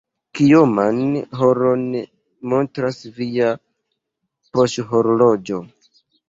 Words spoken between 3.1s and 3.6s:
via